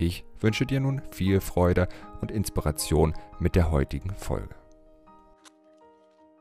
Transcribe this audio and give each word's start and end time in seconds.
Ich 0.00 0.24
wünsche 0.38 0.64
dir 0.64 0.78
nun 0.78 1.02
viel 1.10 1.40
Freude 1.40 1.88
und 2.20 2.30
Inspiration 2.30 3.14
mit 3.40 3.56
der 3.56 3.72
heutigen 3.72 4.14
Folge. 4.14 4.54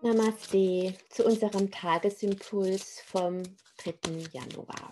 Namaste 0.04 0.94
zu 1.09 1.26
unserem 1.26 1.72
Tagesimpuls 1.72 3.02
vom 3.02 3.41
3. 3.78 4.30
Januar. 4.31 4.91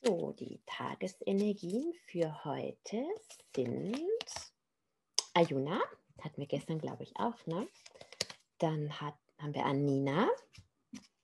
So, 0.00 0.32
die 0.38 0.60
Tagesenergien 0.64 1.92
für 2.06 2.44
heute 2.44 3.04
sind 3.54 3.98
Ayuna, 5.34 5.80
hatten 6.20 6.40
wir 6.40 6.46
gestern, 6.46 6.78
glaube 6.78 7.02
ich, 7.02 7.16
auch, 7.16 7.46
ne? 7.46 7.66
Dann 8.58 9.00
hat, 9.00 9.14
haben 9.38 9.54
wir 9.54 9.64
Anina, 9.64 10.28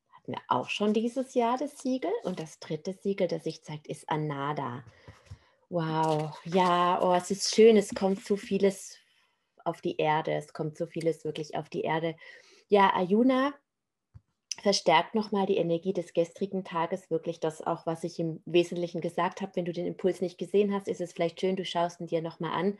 hatten 0.08 0.32
wir 0.32 0.40
auch 0.48 0.70
schon 0.70 0.92
dieses 0.92 1.34
Jahr 1.34 1.56
das 1.56 1.78
Siegel. 1.78 2.10
Und 2.24 2.40
das 2.40 2.58
dritte 2.58 2.94
Siegel, 2.94 3.28
das 3.28 3.44
sich 3.44 3.62
zeigt, 3.62 3.86
ist 3.86 4.08
Anada. 4.10 4.82
Wow, 5.70 6.32
ja, 6.44 6.98
oh, 7.02 7.12
es 7.14 7.30
ist 7.30 7.54
schön, 7.54 7.76
es 7.76 7.94
kommt 7.94 8.24
so 8.24 8.36
vieles 8.36 8.96
auf 9.64 9.80
die 9.82 9.96
Erde, 9.98 10.32
es 10.32 10.52
kommt 10.54 10.78
so 10.78 10.86
vieles 10.86 11.24
wirklich 11.24 11.56
auf 11.56 11.68
die 11.68 11.82
Erde. 11.82 12.16
Ja, 12.68 12.94
Ayuna 12.94 13.54
verstärkt 14.62 15.14
nochmal 15.14 15.46
die 15.46 15.56
Energie 15.56 15.92
des 15.92 16.12
gestrigen 16.14 16.64
Tages, 16.64 17.10
wirklich 17.10 17.38
das 17.38 17.64
auch, 17.64 17.86
was 17.86 18.02
ich 18.02 18.18
im 18.18 18.42
Wesentlichen 18.46 19.00
gesagt 19.00 19.40
habe. 19.40 19.52
Wenn 19.54 19.64
du 19.66 19.72
den 19.72 19.86
Impuls 19.86 20.20
nicht 20.20 20.38
gesehen 20.38 20.72
hast, 20.74 20.88
ist 20.88 21.00
es 21.00 21.12
vielleicht 21.12 21.40
schön, 21.40 21.54
du 21.56 21.64
schaust 21.64 22.00
ihn 22.00 22.06
dir 22.08 22.22
nochmal 22.22 22.52
an. 22.52 22.78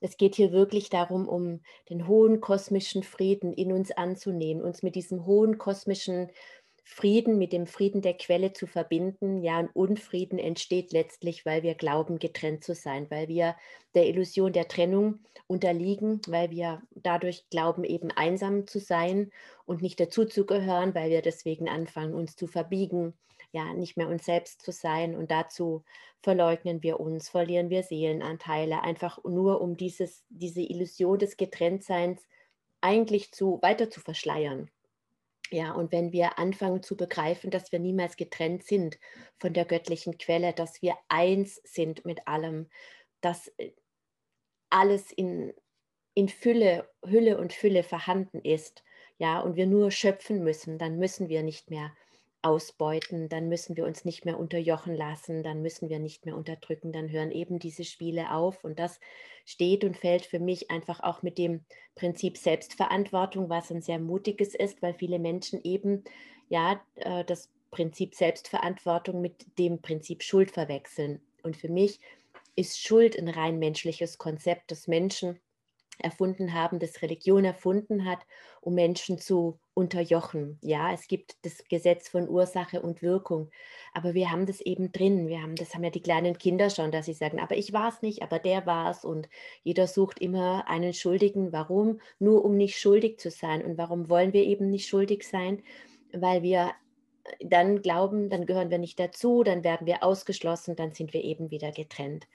Es 0.00 0.16
geht 0.16 0.36
hier 0.36 0.52
wirklich 0.52 0.90
darum, 0.90 1.28
um 1.28 1.60
den 1.90 2.06
hohen 2.06 2.40
kosmischen 2.40 3.02
Frieden 3.02 3.52
in 3.52 3.72
uns 3.72 3.90
anzunehmen, 3.90 4.62
uns 4.62 4.82
mit 4.82 4.94
diesem 4.94 5.26
hohen 5.26 5.58
kosmischen 5.58 6.28
Frieden 6.28 6.36
mit 7.38 7.52
dem 7.52 7.66
Frieden 7.66 8.02
der 8.02 8.14
Quelle 8.14 8.52
zu 8.52 8.66
verbinden. 8.66 9.42
Ja, 9.42 9.60
und 9.60 9.70
Unfrieden 9.74 10.38
entsteht 10.38 10.92
letztlich, 10.92 11.46
weil 11.46 11.62
wir 11.62 11.74
glauben, 11.74 12.18
getrennt 12.18 12.64
zu 12.64 12.74
sein, 12.74 13.10
weil 13.10 13.28
wir 13.28 13.56
der 13.94 14.06
Illusion 14.06 14.52
der 14.52 14.68
Trennung 14.68 15.20
unterliegen, 15.46 16.20
weil 16.26 16.50
wir 16.50 16.82
dadurch 16.90 17.48
glauben, 17.50 17.84
eben 17.84 18.10
einsam 18.10 18.66
zu 18.66 18.80
sein 18.80 19.30
und 19.64 19.82
nicht 19.82 20.00
dazuzugehören, 20.00 20.94
weil 20.94 21.10
wir 21.10 21.22
deswegen 21.22 21.68
anfangen, 21.68 22.14
uns 22.14 22.36
zu 22.36 22.46
verbiegen, 22.46 23.14
ja, 23.52 23.72
nicht 23.74 23.96
mehr 23.96 24.08
uns 24.08 24.24
selbst 24.24 24.62
zu 24.62 24.72
sein. 24.72 25.16
Und 25.16 25.30
dazu 25.30 25.84
verleugnen 26.22 26.82
wir 26.82 27.00
uns, 27.00 27.28
verlieren 27.28 27.70
wir 27.70 27.82
Seelenanteile, 27.82 28.82
einfach 28.82 29.22
nur 29.24 29.60
um 29.60 29.76
dieses, 29.76 30.24
diese 30.28 30.62
Illusion 30.62 31.18
des 31.18 31.36
Getrenntseins 31.36 32.22
eigentlich 32.80 33.32
zu, 33.32 33.58
weiter 33.62 33.90
zu 33.90 34.00
verschleiern. 34.00 34.70
Ja, 35.50 35.72
und 35.72 35.92
wenn 35.92 36.12
wir 36.12 36.38
anfangen 36.38 36.82
zu 36.82 36.96
begreifen, 36.96 37.50
dass 37.50 37.72
wir 37.72 37.78
niemals 37.78 38.16
getrennt 38.16 38.64
sind 38.64 38.98
von 39.38 39.54
der 39.54 39.64
göttlichen 39.64 40.18
Quelle, 40.18 40.52
dass 40.52 40.82
wir 40.82 40.94
eins 41.08 41.60
sind 41.64 42.04
mit 42.04 42.28
allem, 42.28 42.68
dass 43.22 43.48
äh, 43.56 43.72
alles 44.70 45.10
in, 45.10 45.54
in 46.14 46.28
Fülle, 46.28 46.90
Hülle 47.04 47.38
und 47.38 47.52
Fülle 47.54 47.82
vorhanden 47.82 48.40
ist, 48.40 48.84
ja, 49.18 49.40
und 49.40 49.56
wir 49.56 49.66
nur 49.66 49.90
schöpfen 49.90 50.44
müssen, 50.44 50.78
dann 50.78 50.98
müssen 50.98 51.28
wir 51.28 51.42
nicht 51.42 51.70
mehr 51.70 51.92
ausbeuten, 52.42 53.28
dann 53.28 53.48
müssen 53.48 53.76
wir 53.76 53.84
uns 53.84 54.04
nicht 54.04 54.24
mehr 54.24 54.38
unterjochen 54.38 54.94
lassen, 54.94 55.42
dann 55.42 55.62
müssen 55.62 55.88
wir 55.88 55.98
nicht 55.98 56.24
mehr 56.24 56.36
unterdrücken, 56.36 56.92
dann 56.92 57.10
hören 57.10 57.30
eben 57.32 57.58
diese 57.58 57.84
Spiele 57.84 58.32
auf. 58.32 58.62
Und 58.64 58.78
das 58.78 59.00
steht 59.44 59.84
und 59.84 59.96
fällt 59.96 60.24
für 60.24 60.38
mich 60.38 60.70
einfach 60.70 61.00
auch 61.00 61.22
mit 61.22 61.38
dem 61.38 61.64
Prinzip 61.94 62.36
Selbstverantwortung, 62.36 63.48
was 63.48 63.70
ein 63.70 63.82
sehr 63.82 63.98
mutiges 63.98 64.54
ist, 64.54 64.82
weil 64.82 64.94
viele 64.94 65.18
Menschen 65.18 65.60
eben 65.64 66.04
ja 66.48 66.80
äh, 66.96 67.24
das 67.24 67.50
Prinzip 67.70 68.14
Selbstverantwortung 68.14 69.20
mit 69.20 69.58
dem 69.58 69.82
Prinzip 69.82 70.22
Schuld 70.22 70.50
verwechseln. 70.50 71.20
Und 71.42 71.56
für 71.56 71.68
mich 71.68 72.00
ist 72.56 72.80
Schuld 72.80 73.18
ein 73.18 73.28
rein 73.28 73.58
menschliches 73.58 74.18
Konzept, 74.18 74.70
das 74.70 74.86
Menschen 74.88 75.40
erfunden 75.98 76.54
haben, 76.54 76.78
das 76.78 77.02
Religion 77.02 77.44
erfunden 77.44 78.04
hat, 78.04 78.20
um 78.60 78.74
Menschen 78.74 79.18
zu 79.18 79.58
unterjochen. 79.74 80.58
Ja, 80.62 80.92
es 80.92 81.08
gibt 81.08 81.36
das 81.42 81.64
Gesetz 81.68 82.08
von 82.08 82.28
Ursache 82.28 82.82
und 82.82 83.02
Wirkung, 83.02 83.50
aber 83.92 84.14
wir 84.14 84.30
haben 84.30 84.46
das 84.46 84.60
eben 84.60 84.92
drin. 84.92 85.28
Wir 85.28 85.42
haben, 85.42 85.54
das 85.54 85.74
haben 85.74 85.84
ja 85.84 85.90
die 85.90 86.02
kleinen 86.02 86.38
Kinder 86.38 86.70
schon, 86.70 86.90
dass 86.90 87.06
sie 87.06 87.14
sagen, 87.14 87.40
aber 87.40 87.56
ich 87.56 87.72
war 87.72 87.88
es 87.88 88.02
nicht, 88.02 88.22
aber 88.22 88.38
der 88.38 88.66
war 88.66 88.90
es 88.90 89.04
und 89.04 89.28
jeder 89.62 89.86
sucht 89.86 90.18
immer 90.20 90.68
einen 90.68 90.94
Schuldigen. 90.94 91.52
Warum? 91.52 92.00
Nur 92.18 92.44
um 92.44 92.56
nicht 92.56 92.78
schuldig 92.78 93.18
zu 93.18 93.30
sein. 93.30 93.64
Und 93.64 93.78
warum 93.78 94.08
wollen 94.08 94.32
wir 94.32 94.44
eben 94.44 94.70
nicht 94.70 94.88
schuldig 94.88 95.26
sein? 95.26 95.62
Weil 96.12 96.42
wir 96.42 96.72
dann 97.40 97.82
glauben, 97.82 98.30
dann 98.30 98.46
gehören 98.46 98.70
wir 98.70 98.78
nicht 98.78 98.98
dazu, 98.98 99.42
dann 99.42 99.64
werden 99.64 99.86
wir 99.86 100.02
ausgeschlossen, 100.02 100.76
dann 100.76 100.92
sind 100.92 101.12
wir 101.12 101.24
eben 101.24 101.50
wieder 101.50 101.72
getrennt. 101.72 102.26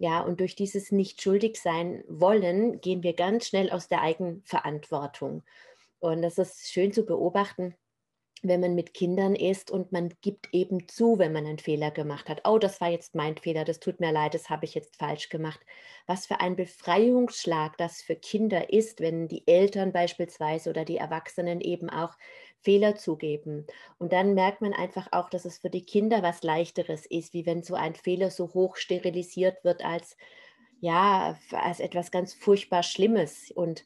Ja, 0.00 0.20
und 0.22 0.40
durch 0.40 0.54
dieses 0.56 0.92
nicht 0.92 1.20
schuldig 1.20 1.60
sein 1.60 2.02
wollen, 2.08 2.80
gehen 2.80 3.02
wir 3.02 3.12
ganz 3.12 3.46
schnell 3.46 3.70
aus 3.70 3.86
der 3.86 4.00
Eigenverantwortung. 4.00 5.42
Und 5.98 6.22
das 6.22 6.38
ist 6.38 6.72
schön 6.72 6.92
zu 6.92 7.04
beobachten, 7.04 7.74
wenn 8.42 8.60
man 8.60 8.74
mit 8.74 8.94
Kindern 8.94 9.34
ist 9.36 9.70
und 9.70 9.92
man 9.92 10.10
gibt 10.22 10.48
eben 10.54 10.88
zu, 10.88 11.18
wenn 11.18 11.32
man 11.34 11.46
einen 11.46 11.58
Fehler 11.58 11.90
gemacht 11.90 12.30
hat. 12.30 12.48
Oh, 12.48 12.58
das 12.58 12.80
war 12.80 12.88
jetzt 12.90 13.14
mein 13.14 13.36
Fehler, 13.36 13.64
das 13.64 13.80
tut 13.80 14.00
mir 14.00 14.12
leid, 14.12 14.34
das 14.34 14.50
habe 14.50 14.64
ich 14.64 14.74
jetzt 14.74 14.96
falsch 14.96 15.28
gemacht. 15.28 15.60
Was 16.06 16.26
für 16.26 16.40
ein 16.40 16.56
Befreiungsschlag 16.56 17.76
das 17.78 18.02
für 18.02 18.16
Kinder 18.16 18.72
ist, 18.72 19.00
wenn 19.00 19.28
die 19.28 19.46
Eltern 19.46 19.92
beispielsweise 19.92 20.70
oder 20.70 20.86
die 20.86 20.96
Erwachsenen 20.96 21.60
eben 21.60 21.90
auch 21.90 22.16
Fehler 22.62 22.96
zugeben. 22.96 23.66
Und 23.98 24.12
dann 24.12 24.34
merkt 24.34 24.60
man 24.60 24.72
einfach 24.72 25.08
auch, 25.12 25.30
dass 25.30 25.44
es 25.44 25.58
für 25.58 25.70
die 25.70 25.84
Kinder 25.84 26.22
was 26.22 26.42
leichteres 26.42 27.06
ist, 27.06 27.32
wie 27.34 27.46
wenn 27.46 27.62
so 27.62 27.74
ein 27.74 27.94
Fehler 27.94 28.30
so 28.30 28.52
hoch 28.54 28.76
sterilisiert 28.76 29.64
wird 29.64 29.84
als 29.84 30.16
ja, 30.80 31.38
als 31.52 31.78
etwas 31.78 32.10
ganz 32.10 32.32
furchtbar 32.32 32.82
Schlimmes 32.82 33.50
und 33.50 33.84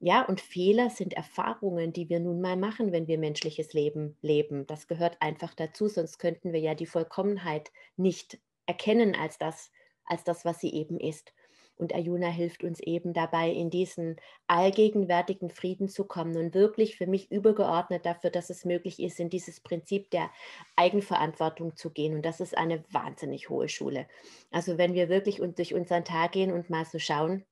ja, 0.00 0.22
und 0.22 0.42
Fehler 0.42 0.90
sind 0.90 1.14
Erfahrungen, 1.14 1.94
die 1.94 2.10
wir 2.10 2.20
nun 2.20 2.42
mal 2.42 2.56
machen, 2.56 2.92
wenn 2.92 3.06
wir 3.06 3.16
menschliches 3.16 3.72
Leben 3.72 4.18
leben. 4.20 4.66
Das 4.66 4.86
gehört 4.86 5.16
einfach 5.20 5.54
dazu, 5.54 5.88
sonst 5.88 6.18
könnten 6.18 6.52
wir 6.52 6.60
ja 6.60 6.74
die 6.74 6.84
Vollkommenheit 6.84 7.72
nicht 7.96 8.38
erkennen 8.66 9.14
als 9.14 9.38
das, 9.38 9.70
als 10.04 10.22
das, 10.22 10.44
was 10.44 10.60
sie 10.60 10.74
eben 10.74 11.00
ist. 11.00 11.32
Und 11.76 11.94
Ayuna 11.94 12.28
hilft 12.28 12.62
uns 12.62 12.80
eben 12.80 13.12
dabei, 13.12 13.50
in 13.50 13.68
diesen 13.68 14.16
allgegenwärtigen 14.46 15.50
Frieden 15.50 15.88
zu 15.88 16.04
kommen 16.04 16.36
und 16.36 16.54
wirklich 16.54 16.96
für 16.96 17.06
mich 17.06 17.30
übergeordnet 17.30 18.06
dafür, 18.06 18.30
dass 18.30 18.50
es 18.50 18.64
möglich 18.64 19.00
ist, 19.00 19.18
in 19.18 19.28
dieses 19.28 19.60
Prinzip 19.60 20.10
der 20.10 20.30
Eigenverantwortung 20.76 21.76
zu 21.76 21.90
gehen. 21.90 22.14
Und 22.14 22.24
das 22.24 22.40
ist 22.40 22.56
eine 22.56 22.84
wahnsinnig 22.90 23.48
hohe 23.48 23.68
Schule. 23.68 24.06
Also 24.50 24.78
wenn 24.78 24.94
wir 24.94 25.08
wirklich 25.08 25.40
durch 25.56 25.74
unseren 25.74 26.04
Tag 26.04 26.32
gehen 26.32 26.52
und 26.52 26.70
mal 26.70 26.84
so 26.84 26.98
schauen, 26.98 27.44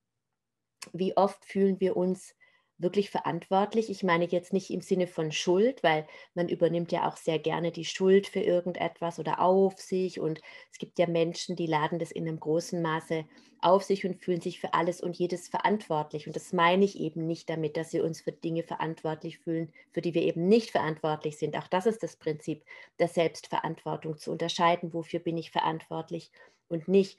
wie 0.93 1.15
oft 1.17 1.43
fühlen 1.45 1.79
wir 1.79 1.97
uns 1.97 2.35
wirklich 2.77 3.09
verantwortlich. 3.09 3.89
Ich 3.89 4.03
meine 4.03 4.25
jetzt 4.25 4.53
nicht 4.53 4.69
im 4.71 4.81
Sinne 4.81 5.07
von 5.07 5.31
Schuld, 5.31 5.83
weil 5.83 6.05
man 6.33 6.49
übernimmt 6.49 6.91
ja 6.91 7.07
auch 7.07 7.17
sehr 7.17 7.39
gerne 7.39 7.71
die 7.71 7.85
Schuld 7.85 8.27
für 8.27 8.41
irgendetwas 8.41 9.19
oder 9.19 9.39
auf 9.39 9.79
sich. 9.79 10.19
Und 10.19 10.41
es 10.71 10.77
gibt 10.77 10.99
ja 10.99 11.07
Menschen, 11.07 11.55
die 11.55 11.67
laden 11.67 11.99
das 11.99 12.11
in 12.11 12.27
einem 12.27 12.39
großen 12.39 12.81
Maße 12.81 13.25
auf 13.61 13.83
sich 13.83 14.05
und 14.05 14.21
fühlen 14.23 14.41
sich 14.41 14.59
für 14.59 14.73
alles 14.73 15.01
und 15.01 15.17
jedes 15.17 15.47
verantwortlich. 15.47 16.27
Und 16.27 16.35
das 16.35 16.51
meine 16.51 16.83
ich 16.83 16.99
eben 16.99 17.25
nicht 17.25 17.49
damit, 17.49 17.77
dass 17.77 17.93
wir 17.93 18.03
uns 18.03 18.21
für 18.21 18.31
Dinge 18.31 18.63
verantwortlich 18.63 19.39
fühlen, 19.39 19.71
für 19.91 20.01
die 20.01 20.13
wir 20.13 20.23
eben 20.23 20.47
nicht 20.47 20.71
verantwortlich 20.71 21.37
sind. 21.37 21.57
Auch 21.57 21.67
das 21.67 21.85
ist 21.85 22.03
das 22.03 22.17
Prinzip 22.17 22.63
der 22.99 23.07
Selbstverantwortung, 23.07 24.17
zu 24.17 24.31
unterscheiden, 24.31 24.93
wofür 24.93 25.19
bin 25.19 25.37
ich 25.37 25.51
verantwortlich 25.51 26.31
und 26.67 26.87
nicht. 26.87 27.17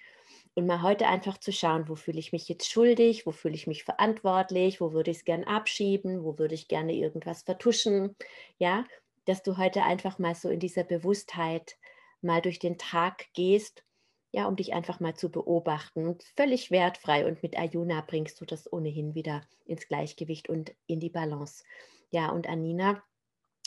Und 0.57 0.67
mal 0.67 0.83
heute 0.83 1.09
einfach 1.09 1.39
zu 1.39 1.53
schauen, 1.53 1.89
wo 1.89 1.97
fühle 1.97 2.21
ich 2.21 2.33
mich 2.33 2.49
jetzt 2.49 2.71
schuldig, 2.71 3.27
wo 3.27 3.33
fühle 3.33 3.55
ich 3.55 3.67
mich 3.67 3.83
verantwortlich, 3.83 4.81
wo 4.81 4.93
würde 4.93 5.11
ich 5.11 5.19
es 5.19 5.25
gern 5.25 5.45
abschieben, 5.45 6.23
wo 6.23 6.39
würde 6.39 6.55
ich 6.55 6.69
gerne 6.69 6.95
irgendwas 6.95 7.43
vertuschen. 7.43 8.15
Ja, 8.59 8.85
dass 9.25 9.43
du 9.43 9.57
heute 9.57 9.83
einfach 9.83 10.19
mal 10.19 10.35
so 10.35 10.49
in 10.49 10.61
dieser 10.61 10.85
Bewusstheit 10.85 11.77
mal 12.21 12.41
durch 12.41 12.59
den 12.59 12.79
Tag 12.79 13.27
gehst, 13.35 13.85
ja, 14.33 14.47
um 14.47 14.57
dich 14.57 14.75
einfach 14.75 15.01
mal 15.01 15.15
zu 15.15 15.31
beobachten. 15.31 16.07
Und 16.07 16.23
völlig 16.37 16.71
wertfrei. 16.71 17.27
Und 17.27 17.43
mit 17.43 17.59
Ayuna 17.59 18.01
bringst 18.01 18.41
du 18.41 18.45
das 18.45 18.73
ohnehin 18.73 19.15
wieder 19.15 19.43
ins 19.65 19.89
Gleichgewicht 19.89 20.49
und 20.49 20.75
in 20.87 21.01
die 21.01 21.11
Balance. 21.11 21.65
Ja, 22.11 22.31
und 22.31 22.49
Anina, 22.49 23.03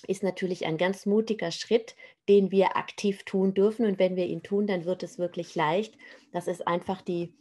ist 0.06 0.24
natürlich 0.24 0.66
ein 0.66 0.78
ganz 0.78 1.06
mutiger 1.06 1.52
Schritt, 1.52 1.96
den 2.30 2.52
wir 2.52 2.78
aktiv 2.78 3.24
tun 3.24 3.54
dürfen. 3.54 3.86
Und 3.86 4.00
wenn 4.00 4.16
wir 4.16 4.28
ihn 4.28 4.44
tun, 4.44 4.68
dann 4.68 4.86
wird 4.86 5.04
es 5.04 5.18
wirklich 5.18 5.56
leicht. 5.56 5.98
Das 6.32 6.48
ist 6.48 6.68
einfach 6.68 7.02
die 7.02 7.34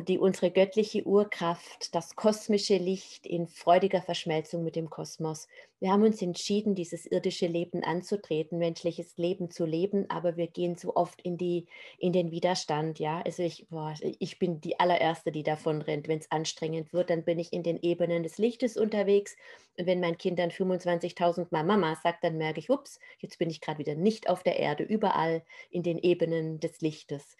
die 0.00 0.18
unsere 0.18 0.50
göttliche 0.50 1.04
Urkraft, 1.04 1.94
das 1.94 2.16
kosmische 2.16 2.76
Licht 2.76 3.26
in 3.26 3.46
freudiger 3.46 4.02
Verschmelzung 4.02 4.64
mit 4.64 4.76
dem 4.76 4.90
Kosmos. 4.90 5.46
Wir 5.78 5.92
haben 5.92 6.02
uns 6.02 6.22
entschieden, 6.22 6.74
dieses 6.74 7.06
irdische 7.06 7.46
Leben 7.46 7.84
anzutreten, 7.84 8.58
menschliches 8.58 9.16
Leben 9.16 9.50
zu 9.50 9.66
leben, 9.66 10.08
aber 10.08 10.36
wir 10.36 10.46
gehen 10.46 10.76
so 10.76 10.96
oft 10.96 11.20
in, 11.22 11.36
die, 11.36 11.66
in 11.98 12.12
den 12.12 12.30
Widerstand. 12.30 12.98
Ja? 12.98 13.22
Also 13.22 13.42
ich, 13.42 13.66
boah, 13.68 13.94
ich 14.00 14.38
bin 14.38 14.60
die 14.60 14.80
allererste, 14.80 15.30
die 15.30 15.42
davon 15.42 15.82
rennt. 15.82 16.08
Wenn 16.08 16.18
es 16.18 16.30
anstrengend 16.30 16.92
wird, 16.92 17.10
dann 17.10 17.24
bin 17.24 17.38
ich 17.38 17.52
in 17.52 17.62
den 17.62 17.78
Ebenen 17.80 18.22
des 18.22 18.38
Lichtes 18.38 18.76
unterwegs. 18.76 19.36
Und 19.78 19.86
wenn 19.86 20.00
mein 20.00 20.18
Kind 20.18 20.38
dann 20.38 20.50
25.000 20.50 21.48
Mal 21.50 21.64
Mama 21.64 21.96
sagt, 22.02 22.24
dann 22.24 22.38
merke 22.38 22.60
ich, 22.60 22.70
ups, 22.70 22.98
jetzt 23.18 23.38
bin 23.38 23.50
ich 23.50 23.60
gerade 23.60 23.78
wieder 23.78 23.94
nicht 23.94 24.28
auf 24.28 24.42
der 24.42 24.58
Erde, 24.58 24.84
überall 24.84 25.42
in 25.70 25.82
den 25.82 25.98
Ebenen 25.98 26.60
des 26.60 26.80
Lichtes. 26.80 27.36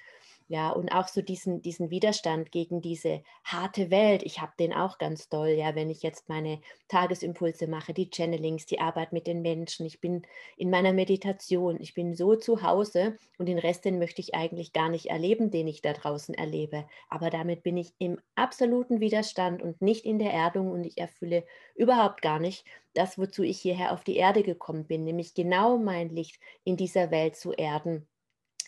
Ja, 0.48 0.70
und 0.72 0.90
auch 0.90 1.08
so 1.08 1.22
diesen, 1.22 1.62
diesen 1.62 1.88
Widerstand 1.90 2.52
gegen 2.52 2.82
diese 2.82 3.22
harte 3.44 3.90
Welt. 3.90 4.22
Ich 4.22 4.42
habe 4.42 4.52
den 4.58 4.74
auch 4.74 4.98
ganz 4.98 5.30
doll, 5.30 5.48
ja, 5.48 5.74
wenn 5.74 5.88
ich 5.88 6.02
jetzt 6.02 6.28
meine 6.28 6.60
Tagesimpulse 6.88 7.66
mache, 7.66 7.94
die 7.94 8.10
Channelings, 8.10 8.66
die 8.66 8.78
Arbeit 8.78 9.12
mit 9.12 9.26
den 9.26 9.40
Menschen. 9.40 9.86
Ich 9.86 10.00
bin 10.02 10.22
in 10.58 10.68
meiner 10.68 10.92
Meditation, 10.92 11.80
ich 11.80 11.94
bin 11.94 12.14
so 12.14 12.36
zu 12.36 12.60
Hause 12.62 13.16
und 13.38 13.46
den 13.46 13.58
Rest, 13.58 13.86
den 13.86 13.98
möchte 13.98 14.20
ich 14.20 14.34
eigentlich 14.34 14.74
gar 14.74 14.90
nicht 14.90 15.06
erleben, 15.06 15.50
den 15.50 15.66
ich 15.66 15.80
da 15.80 15.94
draußen 15.94 16.34
erlebe. 16.34 16.86
Aber 17.08 17.30
damit 17.30 17.62
bin 17.62 17.78
ich 17.78 17.94
im 17.98 18.20
absoluten 18.34 19.00
Widerstand 19.00 19.62
und 19.62 19.80
nicht 19.80 20.04
in 20.04 20.18
der 20.18 20.32
Erdung 20.34 20.70
und 20.72 20.84
ich 20.84 20.98
erfülle 20.98 21.44
überhaupt 21.74 22.20
gar 22.20 22.38
nicht 22.38 22.66
das, 22.92 23.16
wozu 23.18 23.42
ich 23.42 23.60
hierher 23.60 23.92
auf 23.92 24.04
die 24.04 24.16
Erde 24.16 24.42
gekommen 24.42 24.86
bin, 24.86 25.04
nämlich 25.04 25.32
genau 25.34 25.78
mein 25.78 26.10
Licht 26.10 26.38
in 26.64 26.76
dieser 26.76 27.10
Welt 27.10 27.34
zu 27.36 27.52
erden 27.52 28.06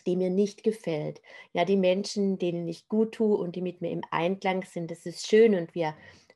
die 0.07 0.15
mir 0.15 0.29
nicht 0.29 0.63
gefällt. 0.63 1.21
Ja, 1.53 1.65
die 1.65 1.77
Menschen, 1.77 2.39
denen 2.39 2.67
ich 2.67 2.87
gut 2.87 3.15
tue 3.15 3.37
und 3.37 3.55
die 3.55 3.61
mit 3.61 3.81
mir 3.81 3.91
im 3.91 4.01
Einklang 4.09 4.63
sind, 4.63 4.89
das 4.89 5.05
ist 5.05 5.27
schön 5.27 5.53
und 5.53 5.75
wir 5.75 5.95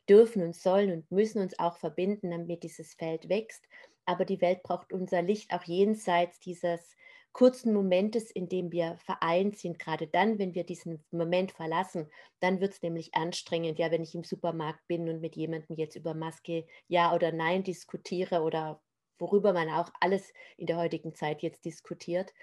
dürfen 0.10 0.44
und 0.44 0.56
sollen 0.56 0.92
und 0.92 1.12
müssen 1.12 1.42
uns 1.42 1.58
auch 1.58 1.78
verbinden, 1.78 2.32
damit 2.32 2.64
dieses 2.64 2.94
Feld 2.94 3.30
wächst. 3.30 3.64
Aber 4.06 4.26
die 4.26 4.42
Welt 4.42 4.62
braucht 4.64 4.92
unser 4.94 5.22
Licht 5.22 5.54
auch 5.54 5.64
jenseits 5.64 6.40
dieses 6.40 6.96
kurzen 7.34 7.74
Momentes, 7.74 8.30
in 8.30 8.50
dem 8.50 8.72
wir 8.72 8.98
vereint 8.98 9.58
sind. 9.58 9.80
Gerade 9.80 10.08
dann, 10.08 10.38
wenn 10.38 10.54
wir 10.54 10.66
diesen 10.66 11.04
Moment 11.12 11.54
verlassen, 11.54 12.08
dann 12.40 12.60
wird 12.60 12.74
es 12.74 12.82
nämlich 12.82 13.14
anstrengend. 13.14 13.80
Ja, 13.80 13.90
wenn 13.92 14.04
ich 14.04 14.16
im 14.16 14.24
Supermarkt 14.24 14.86
bin 14.88 15.08
und 15.08 15.22
mit 15.22 15.36
jemandem 15.36 15.78
jetzt 15.78 15.96
über 15.96 16.14
Maske 16.14 16.66
ja 16.88 17.14
oder 17.16 17.32
nein 17.32 17.64
diskutiere 17.64 18.42
oder 18.42 18.82
worüber 19.18 19.54
man 19.54 19.70
auch 19.70 19.92
alles 20.00 20.34
in 20.58 20.66
der 20.66 20.78
heutigen 20.78 21.14
Zeit 21.16 21.42
jetzt 21.42 21.64
diskutiert, 21.64 22.34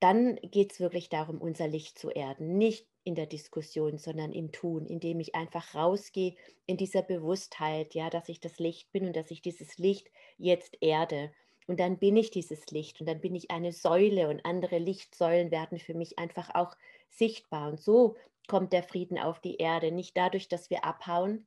dann 0.00 0.36
geht 0.36 0.72
es 0.72 0.80
wirklich 0.80 1.08
darum, 1.08 1.40
unser 1.40 1.68
Licht 1.68 1.98
zu 1.98 2.10
erden. 2.10 2.58
Nicht 2.58 2.86
in 3.04 3.14
der 3.14 3.26
Diskussion, 3.26 3.98
sondern 3.98 4.32
im 4.32 4.52
Tun, 4.52 4.86
indem 4.86 5.20
ich 5.20 5.34
einfach 5.34 5.74
rausgehe 5.74 6.34
in 6.66 6.76
dieser 6.76 7.02
Bewusstheit, 7.02 7.94
ja, 7.94 8.10
dass 8.10 8.28
ich 8.28 8.40
das 8.40 8.58
Licht 8.58 8.90
bin 8.92 9.06
und 9.06 9.16
dass 9.16 9.30
ich 9.30 9.42
dieses 9.42 9.78
Licht 9.78 10.10
jetzt 10.38 10.76
erde. 10.80 11.32
Und 11.66 11.80
dann 11.80 11.98
bin 11.98 12.16
ich 12.16 12.30
dieses 12.30 12.66
Licht 12.66 13.00
und 13.00 13.06
dann 13.06 13.20
bin 13.20 13.34
ich 13.34 13.50
eine 13.50 13.72
Säule 13.72 14.28
und 14.28 14.44
andere 14.44 14.78
Lichtsäulen 14.78 15.50
werden 15.50 15.78
für 15.78 15.94
mich 15.94 16.18
einfach 16.18 16.54
auch 16.54 16.76
sichtbar. 17.08 17.68
Und 17.68 17.80
so 17.80 18.16
kommt 18.48 18.72
der 18.72 18.82
Frieden 18.82 19.18
auf 19.18 19.40
die 19.40 19.56
Erde. 19.56 19.90
Nicht 19.92 20.16
dadurch, 20.16 20.48
dass 20.48 20.70
wir 20.70 20.84
abhauen, 20.84 21.46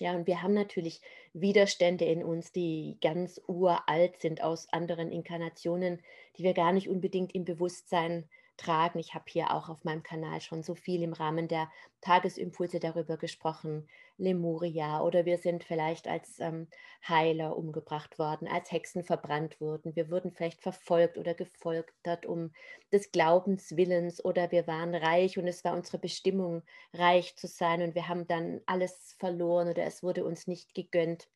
ja, 0.00 0.14
und 0.14 0.26
wir 0.26 0.42
haben 0.42 0.54
natürlich 0.54 1.00
Widerstände 1.32 2.04
in 2.04 2.22
uns, 2.24 2.52
die 2.52 2.98
ganz 3.00 3.40
uralt 3.46 4.20
sind 4.20 4.42
aus 4.42 4.68
anderen 4.72 5.10
Inkarnationen, 5.10 6.02
die 6.36 6.42
wir 6.42 6.54
gar 6.54 6.72
nicht 6.72 6.88
unbedingt 6.88 7.34
im 7.34 7.44
Bewusstsein 7.44 8.28
tragen. 8.56 8.98
Ich 8.98 9.14
habe 9.14 9.24
hier 9.28 9.52
auch 9.52 9.68
auf 9.68 9.84
meinem 9.84 10.02
Kanal 10.02 10.40
schon 10.40 10.62
so 10.62 10.74
viel 10.74 11.02
im 11.02 11.12
Rahmen 11.12 11.48
der 11.48 11.70
Tagesimpulse 12.00 12.80
darüber 12.80 13.16
gesprochen. 13.16 13.88
Lemuria 14.16 15.02
oder 15.02 15.24
wir 15.24 15.38
sind 15.38 15.64
vielleicht 15.64 16.06
als 16.06 16.38
ähm, 16.38 16.68
Heiler 17.08 17.56
umgebracht 17.56 18.18
worden, 18.18 18.46
als 18.46 18.70
Hexen 18.70 19.02
verbrannt 19.02 19.60
wurden. 19.60 19.96
Wir 19.96 20.10
wurden 20.10 20.30
vielleicht 20.32 20.60
verfolgt 20.60 21.18
oder 21.18 21.34
gefoltert 21.34 22.26
um 22.26 22.52
des 22.92 23.10
Glaubenswillens 23.10 24.24
oder 24.24 24.52
wir 24.52 24.66
waren 24.66 24.94
reich 24.94 25.36
und 25.38 25.48
es 25.48 25.64
war 25.64 25.74
unsere 25.74 25.98
Bestimmung, 25.98 26.62
reich 26.92 27.36
zu 27.36 27.48
sein 27.48 27.82
und 27.82 27.94
wir 27.94 28.08
haben 28.08 28.26
dann 28.26 28.60
alles 28.66 29.16
verloren 29.18 29.68
oder 29.68 29.84
es 29.84 30.02
wurde 30.02 30.24
uns 30.24 30.46
nicht 30.46 30.74
gegönnt. 30.74 31.28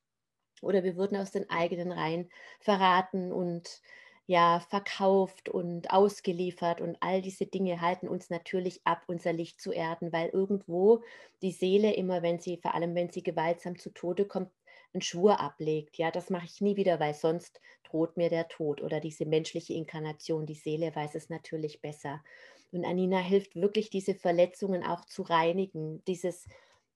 Oder 0.60 0.82
wir 0.82 0.96
wurden 0.96 1.16
aus 1.16 1.30
den 1.30 1.48
eigenen 1.50 1.92
Reihen 1.92 2.30
verraten 2.60 3.32
und 3.32 3.80
ja 4.28 4.60
verkauft 4.60 5.48
und 5.48 5.90
ausgeliefert 5.90 6.80
und 6.82 6.98
all 7.00 7.22
diese 7.22 7.46
Dinge 7.46 7.80
halten 7.80 8.08
uns 8.08 8.28
natürlich 8.30 8.82
ab, 8.84 9.02
unser 9.06 9.32
Licht 9.32 9.60
zu 9.60 9.72
erden, 9.72 10.12
weil 10.12 10.28
irgendwo 10.28 11.02
die 11.42 11.50
Seele 11.52 11.94
immer, 11.94 12.22
wenn 12.22 12.38
sie, 12.38 12.58
vor 12.58 12.74
allem 12.74 12.94
wenn 12.94 13.10
sie 13.10 13.22
gewaltsam 13.22 13.78
zu 13.78 13.90
Tode 13.90 14.26
kommt, 14.26 14.50
einen 14.92 15.02
Schwur 15.02 15.40
ablegt. 15.40 15.96
Ja, 15.98 16.10
das 16.10 16.30
mache 16.30 16.44
ich 16.46 16.60
nie 16.60 16.76
wieder, 16.76 17.00
weil 17.00 17.14
sonst 17.14 17.60
droht 17.84 18.16
mir 18.18 18.28
der 18.28 18.48
Tod 18.48 18.82
oder 18.82 19.00
diese 19.00 19.24
menschliche 19.26 19.72
Inkarnation. 19.74 20.46
Die 20.46 20.54
Seele 20.54 20.94
weiß 20.94 21.14
es 21.14 21.30
natürlich 21.30 21.80
besser. 21.80 22.22
Und 22.70 22.84
Anina 22.84 23.18
hilft 23.18 23.56
wirklich, 23.56 23.88
diese 23.88 24.14
Verletzungen 24.14 24.84
auch 24.84 25.06
zu 25.06 25.22
reinigen, 25.22 26.04
dieses 26.06 26.46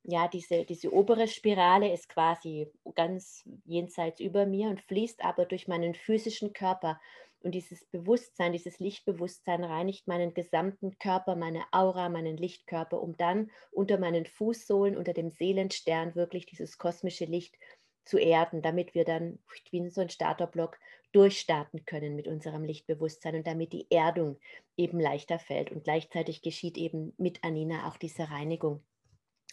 ja, 0.05 0.27
diese, 0.29 0.65
diese 0.65 0.93
obere 0.93 1.29
Spirale 1.29 1.93
ist 1.93 2.09
quasi 2.09 2.69
ganz 2.95 3.45
jenseits 3.65 4.21
über 4.21 4.47
mir 4.47 4.69
und 4.69 4.81
fließt 4.81 5.25
aber 5.25 5.45
durch 5.47 5.69
meinen 5.69 5.95
physischen 5.95 6.53
Körper. 6.53 7.01
Und 7.41 7.53
dieses 7.53 7.85
Bewusstsein, 7.87 8.53
dieses 8.53 8.79
Lichtbewusstsein 8.79 9.65
reinigt 9.65 10.07
meinen 10.07 10.33
gesamten 10.33 10.99
Körper, 10.99 11.35
meine 11.35 11.65
Aura, 11.73 12.09
meinen 12.09 12.37
Lichtkörper, 12.37 13.01
um 13.01 13.17
dann 13.17 13.51
unter 13.71 13.99
meinen 13.99 14.27
Fußsohlen, 14.27 14.97
unter 14.97 15.13
dem 15.13 15.31
Seelenstern 15.31 16.15
wirklich 16.15 16.47
dieses 16.47 16.79
kosmische 16.79 17.25
Licht 17.25 17.57
zu 18.05 18.19
erden, 18.19 18.63
damit 18.63 18.95
wir 18.95 19.05
dann 19.05 19.39
wie 19.71 19.89
so 19.89 20.01
ein 20.01 20.11
Starterblock 20.11 20.79
durchstarten 21.13 21.85
können 21.85 22.17
mit 22.17 22.27
unserem 22.27 22.65
Lichtbewusstsein 22.65 23.37
und 23.37 23.47
damit 23.47 23.73
die 23.73 23.87
Erdung 23.91 24.39
eben 24.77 24.99
leichter 24.99 25.39
fällt. 25.39 25.71
Und 25.71 25.85
gleichzeitig 25.85 26.43
geschieht 26.43 26.77
eben 26.79 27.13
mit 27.19 27.45
Anina 27.45 27.89
auch 27.89 27.97
diese 27.97 28.31
Reinigung. 28.31 28.83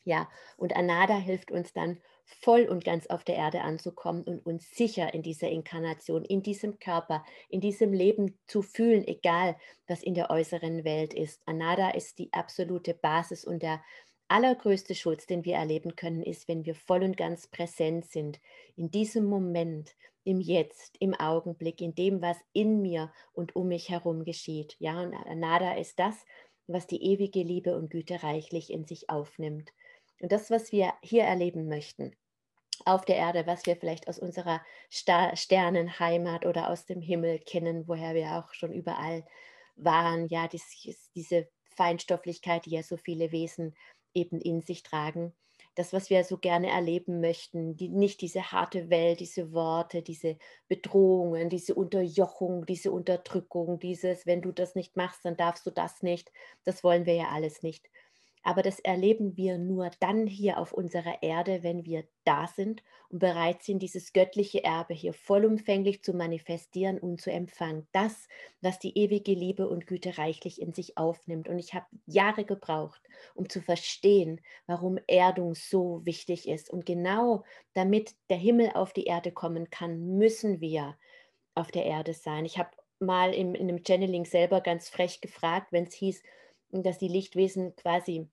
Ja, 0.04 0.30
und 0.57 0.75
Anada 0.75 1.18
hilft 1.18 1.51
uns 1.51 1.74
dann 1.74 2.00
voll 2.25 2.66
und 2.66 2.84
ganz 2.84 3.07
auf 3.07 3.24
der 3.24 3.36
Erde 3.36 3.62
anzukommen 3.62 4.24
und 4.24 4.46
uns 4.46 4.69
sicher 4.72 5.13
in 5.13 5.24
dieser 5.24 5.50
Inkarnation, 5.50 6.24
in 6.24 6.44
diesem 6.44 6.80
Körper, 6.80 7.25
in 7.50 7.60
diesem 7.60 7.92
Leben 7.92 8.38
zu 8.46 8.62
fühlen, 8.62 9.07
egal 9.07 9.57
was 9.88 10.04
in 10.04 10.13
der 10.13 10.30
äußeren 10.30 10.84
Welt 10.84 11.13
ist. 11.13 11.42
Anada 11.46 11.90
ist 11.90 12.19
die 12.19 12.31
absolute 12.31 12.94
Basis 12.94 13.46
und 13.46 13.63
der 13.63 13.81
allergrößte 14.28 14.94
Schutz, 14.94 15.26
den 15.26 15.44
wir 15.44 15.56
erleben 15.56 15.95
können, 15.95 16.21
ist, 16.21 16.47
wenn 16.47 16.66
wir 16.66 16.76
voll 16.76 17.04
und 17.04 17.18
ganz 17.18 17.47
präsent 17.47 18.06
sind, 18.06 18.40
in 18.76 18.92
diesem 18.92 19.26
Moment, 19.26 19.95
im 20.23 20.40
Jetzt, 20.40 20.95
im 21.00 21.16
Augenblick, 21.16 21.81
in 21.81 21.95
dem, 21.95 22.21
was 22.21 22.38
in 22.54 22.81
mir 22.81 23.12
und 23.33 23.56
um 23.56 23.69
mich 23.69 23.90
herum 23.90 24.23
geschieht. 24.26 24.76
Ja, 24.78 25.02
und 25.02 25.16
Anada 25.16 25.73
ist 25.73 25.97
das, 25.97 26.16
was 26.68 26.85
die 26.85 27.04
ewige 27.04 27.42
Liebe 27.42 27.76
und 27.76 27.90
Güte 27.90 28.21
reichlich 28.21 28.71
in 28.71 28.85
sich 28.85 29.09
aufnimmt. 29.09 29.71
Und 30.21 30.31
das, 30.31 30.49
was 30.49 30.71
wir 30.71 30.94
hier 31.02 31.23
erleben 31.23 31.68
möchten, 31.68 32.16
auf 32.85 33.06
der 33.06 33.18
Erde, 33.18 33.45
was 33.45 33.66
wir 33.66 33.76
vielleicht 33.76 34.07
aus 34.07 34.19
unserer 34.19 34.61
Star 34.92 35.35
Sternenheimat 35.35 36.45
oder 36.45 36.69
aus 36.69 36.85
dem 36.85 37.02
Himmel 37.02 37.40
kennen, 37.40 37.88
woher 37.88 38.14
wir 38.16 38.38
auch 38.38 38.54
schon 38.54 38.73
überall 38.73 39.26
waren, 39.76 40.28
ja, 40.28 40.47
dies, 40.47 41.09
diese 41.16 41.49
Feinstofflichkeit, 41.76 42.66
die 42.66 42.71
ja 42.71 42.83
so 42.83 42.97
viele 42.97 43.31
Wesen 43.31 43.76
eben 44.14 44.40
in 44.42 44.61
sich 44.61 44.83
tragen. 44.83 45.33
Das, 45.76 45.94
was 45.94 46.09
wir 46.09 46.23
so 46.26 46.38
gerne 46.38 46.69
erleben 46.69 47.21
möchten, 47.21 47.78
die, 47.78 47.88
nicht 47.88 48.21
diese 48.21 48.52
harte 48.52 48.90
Welt, 48.90 49.21
diese 49.21 49.54
Worte, 49.54 50.02
diese 50.02 50.38
Bedrohungen, 50.68 51.49
diese 51.49 51.76
Unterjochung, 51.76 52.66
diese 52.66 52.92
Unterdrückung, 52.92 53.80
dieses, 53.80 54.26
wenn 54.26 54.42
du 54.42 54.52
das 54.52 54.76
nicht 54.76 54.97
machst, 54.97 55.23
dann 55.23 55.38
darfst 55.38 55.66
du 55.66 55.71
das 55.71 56.02
nicht. 56.02 56.31
Das 56.66 56.83
wollen 56.83 57.06
wir 57.06 57.14
ja 57.14 57.30
alles 57.30 57.64
nicht. 57.64 57.90
Aber 58.42 58.62
das 58.62 58.80
erleben 58.80 59.36
wir 59.36 59.58
nur 59.58 59.92
dann 60.00 60.26
hier 60.26 60.58
auf 60.58 60.72
unserer 60.72 61.22
Erde, 61.22 61.62
wenn 61.62 61.86
wir 61.86 62.06
da 62.24 62.48
sind 62.48 62.84
und 63.10 63.19
bereit 63.19 63.64
sind, 63.64 63.80
dieses 63.84 64.14
göttliche 64.14 64.64
Erbe 64.64 64.94
hier 64.94 65.14
vollumfänglich 65.14 66.04
zu 66.04 66.14
manifestieren 66.14 67.00
und 67.00 67.19
zu 67.19 67.31
empfangen. 67.31 67.88
Das, 67.92 68.28
was 68.62 68.80
die 68.80 68.98
ewige 68.98 69.34
Liebe 69.34 69.68
und 69.68 69.88
Güte 69.88 70.18
reichlich 70.18 70.62
in 70.62 70.74
sich 70.74 70.98
aufnimmt. 70.98 71.50
Und 71.50 71.60
ich 71.60 71.74
habe 71.74 71.86
Jahre 72.06 72.46
gebraucht, 72.46 73.02
um 73.36 73.50
zu 73.50 73.62
verstehen, 73.62 74.42
warum 74.68 74.98
Erdung 75.08 75.54
so 75.54 76.06
wichtig 76.06 76.48
ist. 76.48 76.69
Und 76.69 76.86
genau 76.86 77.44
damit 77.74 78.16
der 78.30 78.38
Himmel 78.38 78.72
auf 78.74 78.94
die 78.94 79.06
Erde 79.06 79.31
kommen 79.31 79.69
kann, 79.69 80.18
müssen 80.18 80.62
wir 80.62 80.98
auf 81.56 81.72
der 81.72 81.86
Erde 81.86 82.14
sein. 82.14 82.46
Ich 82.46 82.58
habe 82.58 82.69
mal 83.00 83.34
in, 83.34 83.56
in 83.56 83.69
einem 83.69 83.84
Channeling 83.86 84.26
selber 84.26 84.62
ganz 84.62 84.90
frech 84.90 85.22
gefragt, 85.22 85.72
wenn 85.72 85.86
es 85.86 85.94
hieß, 85.94 86.22
dass 86.71 86.97
die 86.97 87.07
Lichtwesen 87.07 87.76
quasi 87.76 88.28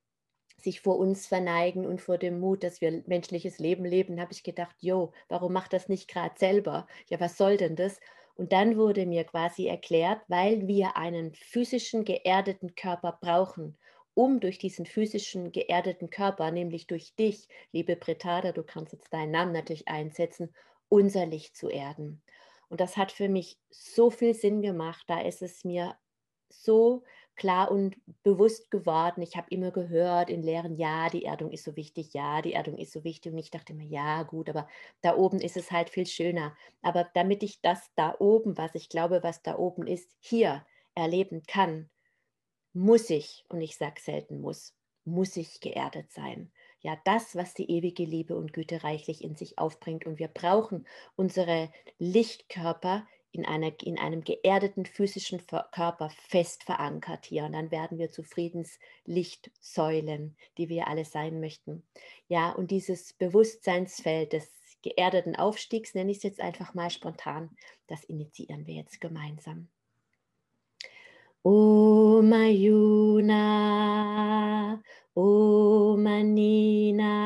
sich 0.58 0.80
vor 0.80 0.98
uns 0.98 1.26
verneigen 1.26 1.86
und 1.86 2.00
vor 2.00 2.18
dem 2.18 2.40
Mut, 2.40 2.62
dass 2.64 2.80
wir 2.80 3.02
menschliches 3.06 3.58
Leben 3.58 3.84
leben, 3.84 4.20
habe 4.20 4.32
ich 4.32 4.42
gedacht, 4.42 4.76
jo, 4.80 5.12
warum 5.28 5.52
macht 5.52 5.72
das 5.72 5.88
nicht 5.88 6.08
gerade 6.08 6.34
selber? 6.38 6.86
Ja, 7.08 7.20
was 7.20 7.36
soll 7.36 7.56
denn 7.56 7.76
das? 7.76 8.00
Und 8.34 8.52
dann 8.52 8.76
wurde 8.76 9.06
mir 9.06 9.24
quasi 9.24 9.66
erklärt, 9.66 10.22
weil 10.28 10.66
wir 10.66 10.96
einen 10.96 11.34
physischen 11.34 12.04
geerdeten 12.04 12.74
Körper 12.74 13.18
brauchen, 13.20 13.78
um 14.14 14.40
durch 14.40 14.58
diesen 14.58 14.86
physischen 14.86 15.52
geerdeten 15.52 16.10
Körper, 16.10 16.50
nämlich 16.50 16.86
durch 16.86 17.14
dich, 17.16 17.48
liebe 17.72 17.96
Britada, 17.96 18.52
du 18.52 18.62
kannst 18.62 18.92
jetzt 18.92 19.12
deinen 19.12 19.30
Namen 19.30 19.52
natürlich 19.52 19.88
einsetzen, 19.88 20.54
unser 20.88 21.26
Licht 21.26 21.56
zu 21.56 21.68
erden. 21.68 22.22
Und 22.68 22.80
das 22.80 22.96
hat 22.96 23.12
für 23.12 23.28
mich 23.28 23.58
so 23.70 24.10
viel 24.10 24.34
Sinn 24.34 24.62
gemacht. 24.62 25.04
Da 25.06 25.20
ist 25.20 25.42
es 25.42 25.64
mir 25.64 25.96
so 26.48 27.04
klar 27.36 27.70
und 27.70 27.96
bewusst 28.22 28.70
geworden. 28.70 29.22
Ich 29.22 29.36
habe 29.36 29.46
immer 29.50 29.70
gehört 29.70 30.30
in 30.30 30.42
Lehren, 30.42 30.76
ja, 30.76 31.08
die 31.08 31.24
Erdung 31.24 31.50
ist 31.50 31.64
so 31.64 31.76
wichtig, 31.76 32.14
ja, 32.14 32.42
die 32.42 32.54
Erdung 32.54 32.76
ist 32.78 32.92
so 32.92 33.04
wichtig. 33.04 33.32
Und 33.32 33.38
ich 33.38 33.50
dachte 33.50 33.74
mir, 33.74 33.86
ja, 33.86 34.22
gut, 34.22 34.48
aber 34.48 34.68
da 35.02 35.16
oben 35.16 35.40
ist 35.40 35.56
es 35.56 35.70
halt 35.70 35.90
viel 35.90 36.06
schöner. 36.06 36.56
Aber 36.82 37.08
damit 37.14 37.42
ich 37.42 37.60
das 37.60 37.90
da 37.94 38.14
oben, 38.18 38.56
was 38.58 38.74
ich 38.74 38.88
glaube, 38.88 39.22
was 39.22 39.42
da 39.42 39.58
oben 39.58 39.86
ist, 39.86 40.10
hier 40.20 40.64
erleben 40.94 41.42
kann, 41.46 41.90
muss 42.72 43.10
ich, 43.10 43.44
und 43.48 43.60
ich 43.60 43.76
sage 43.76 44.00
selten 44.00 44.40
muss, 44.40 44.74
muss 45.04 45.36
ich 45.36 45.60
geerdet 45.60 46.12
sein. 46.12 46.50
Ja, 46.80 46.98
das, 47.04 47.34
was 47.34 47.54
die 47.54 47.70
ewige 47.70 48.04
Liebe 48.04 48.36
und 48.36 48.52
Güte 48.52 48.84
reichlich 48.84 49.24
in 49.24 49.34
sich 49.34 49.58
aufbringt. 49.58 50.06
Und 50.06 50.18
wir 50.18 50.28
brauchen 50.28 50.86
unsere 51.16 51.70
Lichtkörper, 51.98 53.06
in, 53.36 53.44
einer, 53.44 53.72
in 53.82 53.98
einem 53.98 54.24
geerdeten 54.24 54.86
physischen 54.86 55.46
Körper 55.46 56.10
fest 56.28 56.64
verankert 56.64 57.26
hier. 57.26 57.44
Und 57.44 57.52
dann 57.52 57.70
werden 57.70 57.98
wir 57.98 58.10
zu 58.10 58.22
Friedenslichtsäulen, 58.22 60.36
die 60.58 60.68
wir 60.68 60.88
alle 60.88 61.04
sein 61.04 61.38
möchten. 61.40 61.82
Ja, 62.28 62.50
und 62.52 62.70
dieses 62.70 63.12
Bewusstseinsfeld 63.12 64.32
des 64.32 64.50
geerdeten 64.82 65.36
Aufstiegs, 65.36 65.94
nenne 65.94 66.10
ich 66.10 66.18
es 66.18 66.22
jetzt 66.22 66.40
einfach 66.40 66.74
mal 66.74 66.90
spontan, 66.90 67.50
das 67.86 68.04
initiieren 68.04 68.66
wir 68.66 68.74
jetzt 68.74 69.00
gemeinsam. 69.00 69.68
O 71.42 72.20
Mayuna, 72.22 73.32
O 75.14 75.96
Manina, 75.96 77.16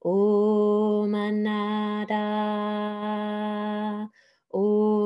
O 0.00 1.06
Manada, 1.08 2.85